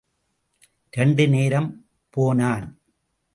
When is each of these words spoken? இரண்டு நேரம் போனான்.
இரண்டு 0.91 1.29
நேரம் 1.29 1.85
போனான். 2.09 2.79